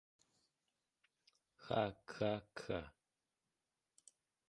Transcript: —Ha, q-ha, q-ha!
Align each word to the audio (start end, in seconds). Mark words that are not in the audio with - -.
—Ha, 1.67 1.81
q-ha, 2.13 2.31
q-ha! 2.55 2.81